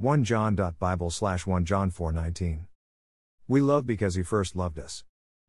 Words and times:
1john.bible 0.00 1.10
slash 1.10 1.46
1 1.46 1.64
John 1.64 1.90
419. 1.90 2.66
We 3.48 3.62
love 3.62 3.86
because 3.86 4.14
he 4.14 4.22
first 4.22 4.54
loved 4.54 4.78
us. 4.78 5.04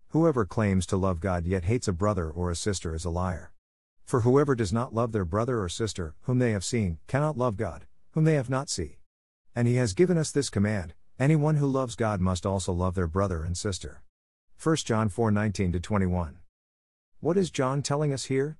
Whoever 0.09 0.45
claims 0.45 0.85
to 0.85 0.95
love 0.95 1.19
God 1.19 1.45
yet 1.45 1.65
hates 1.65 1.89
a 1.89 1.93
brother 1.93 2.29
or 2.29 2.49
a 2.49 2.55
sister 2.55 2.95
is 2.95 3.03
a 3.03 3.09
liar. 3.09 3.51
For 4.05 4.21
whoever 4.21 4.55
does 4.55 4.71
not 4.71 4.93
love 4.93 5.11
their 5.11 5.25
brother 5.25 5.61
or 5.61 5.67
sister, 5.67 6.15
whom 6.21 6.39
they 6.39 6.51
have 6.51 6.63
seen, 6.63 6.99
cannot 7.07 7.37
love 7.37 7.57
God, 7.57 7.87
whom 8.11 8.23
they 8.23 8.35
have 8.35 8.49
not 8.49 8.69
seen. 8.69 8.95
And 9.53 9.67
he 9.67 9.75
has 9.75 9.91
given 9.91 10.17
us 10.17 10.31
this 10.31 10.49
command 10.49 10.93
anyone 11.19 11.57
who 11.57 11.67
loves 11.67 11.95
God 11.95 12.21
must 12.21 12.45
also 12.45 12.71
love 12.71 12.95
their 12.95 13.07
brother 13.07 13.43
and 13.43 13.57
sister. 13.57 14.01
1 14.63 14.77
John 14.77 15.09
4 15.09 15.29
19 15.29 15.73
21. 15.73 16.37
What 17.19 17.37
is 17.37 17.51
John 17.51 17.81
telling 17.81 18.13
us 18.13 18.25
here? 18.25 18.57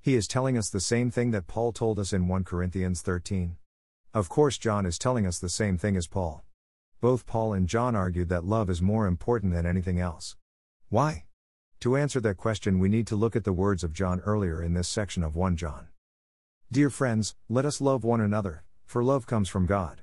He 0.00 0.16
is 0.16 0.26
telling 0.26 0.58
us 0.58 0.68
the 0.68 0.80
same 0.80 1.12
thing 1.12 1.30
that 1.30 1.46
Paul 1.46 1.70
told 1.70 2.00
us 2.00 2.12
in 2.12 2.26
1 2.26 2.42
Corinthians 2.42 3.02
13. 3.02 3.56
Of 4.18 4.28
course, 4.28 4.58
John 4.58 4.84
is 4.84 4.98
telling 4.98 5.28
us 5.28 5.38
the 5.38 5.48
same 5.48 5.78
thing 5.78 5.96
as 5.96 6.08
Paul. 6.08 6.42
Both 7.00 7.24
Paul 7.24 7.52
and 7.52 7.68
John 7.68 7.94
argued 7.94 8.28
that 8.30 8.44
love 8.44 8.68
is 8.68 8.82
more 8.82 9.06
important 9.06 9.52
than 9.52 9.64
anything 9.64 10.00
else. 10.00 10.34
Why? 10.88 11.26
To 11.78 11.96
answer 11.96 12.18
that 12.22 12.36
question, 12.36 12.80
we 12.80 12.88
need 12.88 13.06
to 13.06 13.14
look 13.14 13.36
at 13.36 13.44
the 13.44 13.52
words 13.52 13.84
of 13.84 13.92
John 13.92 14.18
earlier 14.26 14.60
in 14.60 14.74
this 14.74 14.88
section 14.88 15.22
of 15.22 15.36
1 15.36 15.56
John. 15.56 15.86
Dear 16.72 16.90
friends, 16.90 17.36
let 17.48 17.64
us 17.64 17.80
love 17.80 18.02
one 18.02 18.20
another, 18.20 18.64
for 18.86 19.04
love 19.04 19.24
comes 19.24 19.48
from 19.48 19.66
God. 19.66 20.00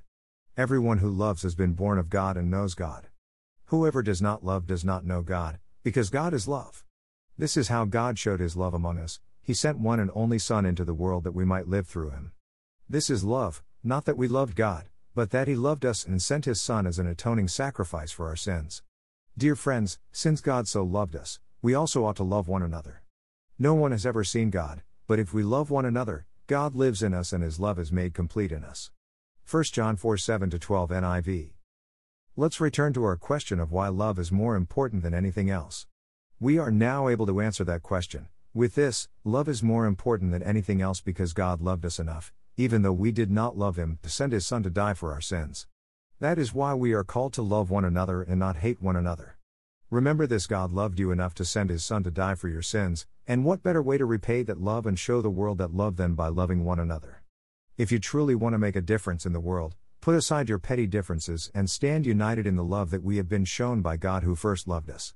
Everyone 0.55 0.99
who 0.99 1.09
loves 1.09 1.43
has 1.43 1.53
been 1.53 1.73
born 1.73 1.97
of 1.97 2.09
God 2.09 2.37
and 2.37 2.49
knows 2.49 2.73
God. 2.73 3.09
Whoever 3.65 4.01
does 4.01 4.21
not 4.21 4.45
love 4.45 4.65
does 4.65 4.85
not 4.85 5.05
know 5.05 5.23
God, 5.23 5.59
because 5.83 6.09
God 6.09 6.33
is 6.33 6.47
love. 6.47 6.85
This 7.37 7.57
is 7.57 7.67
how 7.67 7.83
God 7.83 8.17
showed 8.17 8.39
his 8.39 8.55
love 8.55 8.73
among 8.73 8.97
us, 8.97 9.19
he 9.43 9.53
sent 9.53 9.77
one 9.77 9.99
and 9.99 10.09
only 10.15 10.39
Son 10.39 10.65
into 10.65 10.85
the 10.85 10.93
world 10.93 11.25
that 11.25 11.35
we 11.35 11.43
might 11.43 11.67
live 11.67 11.85
through 11.85 12.11
him. 12.11 12.31
This 12.87 13.09
is 13.09 13.25
love, 13.25 13.61
not 13.85 14.05
that 14.05 14.17
we 14.17 14.27
loved 14.27 14.55
God, 14.55 14.85
but 15.13 15.29
that 15.29 15.47
he 15.47 15.55
loved 15.55 15.85
us 15.85 16.03
and 16.05 16.21
sent 16.21 16.45
his 16.45 16.59
Son 16.59 16.87
as 16.87 16.97
an 16.97 17.05
atoning 17.05 17.47
sacrifice 17.47 18.11
for 18.11 18.27
our 18.27 18.35
sins. 18.35 18.81
Dear 19.37 19.55
friends, 19.55 19.99
since 20.11 20.41
God 20.41 20.67
so 20.67 20.83
loved 20.83 21.15
us, 21.15 21.39
we 21.61 21.75
also 21.75 22.03
ought 22.03 22.15
to 22.15 22.23
love 22.23 22.47
one 22.47 22.63
another. 22.63 23.03
No 23.59 23.75
one 23.75 23.91
has 23.91 24.05
ever 24.05 24.23
seen 24.23 24.49
God, 24.49 24.81
but 25.07 25.19
if 25.19 25.33
we 25.33 25.43
love 25.43 25.69
one 25.69 25.85
another, 25.85 26.25
God 26.47 26.75
lives 26.75 27.03
in 27.03 27.13
us 27.13 27.31
and 27.31 27.43
his 27.43 27.59
love 27.59 27.77
is 27.77 27.91
made 27.91 28.13
complete 28.13 28.51
in 28.51 28.63
us. 28.63 28.91
1 29.49 29.63
John 29.65 29.95
4 29.95 30.17
7 30.17 30.49
12 30.49 30.89
NIV. 30.89 31.51
Let's 32.35 32.59
return 32.59 32.91
to 32.93 33.03
our 33.03 33.15
question 33.15 33.59
of 33.59 33.71
why 33.71 33.87
love 33.87 34.17
is 34.17 34.31
more 34.31 34.55
important 34.55 35.03
than 35.03 35.13
anything 35.13 35.49
else. 35.49 35.85
We 36.39 36.57
are 36.57 36.71
now 36.71 37.07
able 37.07 37.27
to 37.27 37.39
answer 37.39 37.63
that 37.63 37.83
question. 37.83 38.27
With 38.53 38.75
this, 38.75 39.07
love 39.23 39.47
is 39.47 39.61
more 39.61 39.85
important 39.85 40.31
than 40.31 40.43
anything 40.43 40.81
else 40.81 41.01
because 41.01 41.33
God 41.33 41.61
loved 41.61 41.85
us 41.85 41.99
enough, 41.99 42.33
even 42.57 42.81
though 42.81 42.93
we 42.93 43.11
did 43.11 43.31
not 43.31 43.57
love 43.57 43.77
Him, 43.77 43.99
to 44.03 44.09
send 44.09 44.33
His 44.33 44.45
Son 44.45 44.63
to 44.63 44.69
die 44.69 44.93
for 44.93 45.11
our 45.13 45.21
sins. 45.21 45.67
That 46.19 46.39
is 46.39 46.53
why 46.53 46.73
we 46.73 46.93
are 46.93 47.03
called 47.03 47.33
to 47.33 47.41
love 47.41 47.69
one 47.69 47.83
another 47.83 48.21
and 48.21 48.39
not 48.39 48.57
hate 48.57 48.81
one 48.81 48.95
another. 48.95 49.35
Remember 49.91 50.25
this 50.25 50.47
God 50.47 50.71
loved 50.71 50.99
you 50.99 51.11
enough 51.11 51.33
to 51.35 51.45
send 51.45 51.69
his 51.69 51.85
Son 51.85 52.03
to 52.03 52.11
die 52.11 52.35
for 52.35 52.47
your 52.47 52.61
sins, 52.61 53.05
and 53.27 53.45
what 53.45 53.61
better 53.61 53.83
way 53.83 53.97
to 53.97 54.05
repay 54.05 54.41
that 54.43 54.59
love 54.59 54.85
and 54.85 54.97
show 54.97 55.21
the 55.21 55.29
world 55.29 55.57
that 55.59 55.75
love 55.75 55.95
than 55.97 56.15
by 56.15 56.27
loving 56.27 56.65
one 56.65 56.79
another? 56.79 57.21
If 57.77 57.91
you 57.91 57.99
truly 57.99 58.33
want 58.33 58.53
to 58.53 58.59
make 58.59 58.75
a 58.75 58.81
difference 58.81 59.25
in 59.25 59.33
the 59.33 59.39
world, 59.39 59.75
put 60.01 60.15
aside 60.15 60.49
your 60.49 60.59
petty 60.59 60.87
differences 60.87 61.51
and 61.53 61.69
stand 61.69 62.05
united 62.05 62.47
in 62.47 62.55
the 62.55 62.63
love 62.63 62.89
that 62.91 63.03
we 63.03 63.17
have 63.17 63.29
been 63.29 63.45
shown 63.45 63.81
by 63.81 63.97
God 63.97 64.23
who 64.23 64.35
first 64.35 64.67
loved 64.67 64.89
us. 64.89 65.13